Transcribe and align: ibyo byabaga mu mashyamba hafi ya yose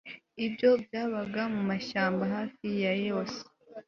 ibyo 0.45 0.69
byabaga 0.83 1.41
mu 1.53 1.61
mashyamba 1.69 2.23
hafi 2.33 2.67
ya 2.83 2.93
yose 3.07 3.39